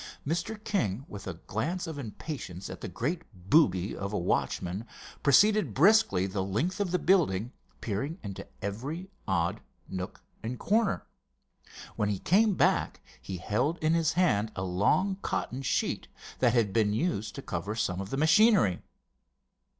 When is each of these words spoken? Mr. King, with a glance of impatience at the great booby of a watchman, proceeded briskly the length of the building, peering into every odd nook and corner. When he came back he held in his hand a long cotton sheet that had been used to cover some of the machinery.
Mr. 0.25 0.57
King, 0.63 1.05
with 1.07 1.27
a 1.27 1.35
glance 1.35 1.85
of 1.85 1.99
impatience 1.99 2.71
at 2.71 2.81
the 2.81 2.87
great 2.87 3.21
booby 3.35 3.95
of 3.95 4.11
a 4.13 4.17
watchman, 4.17 4.83
proceeded 5.21 5.75
briskly 5.75 6.25
the 6.25 6.43
length 6.43 6.79
of 6.79 6.89
the 6.89 6.97
building, 6.97 7.51
peering 7.81 8.17
into 8.23 8.47
every 8.63 9.11
odd 9.27 9.61
nook 9.87 10.23
and 10.41 10.57
corner. 10.57 11.05
When 11.97 12.09
he 12.09 12.17
came 12.17 12.55
back 12.55 12.99
he 13.21 13.37
held 13.37 13.77
in 13.77 13.93
his 13.93 14.13
hand 14.13 14.51
a 14.55 14.63
long 14.63 15.17
cotton 15.21 15.61
sheet 15.61 16.07
that 16.39 16.55
had 16.55 16.73
been 16.73 16.93
used 16.93 17.35
to 17.35 17.43
cover 17.43 17.75
some 17.75 18.01
of 18.01 18.09
the 18.09 18.17
machinery. 18.17 18.81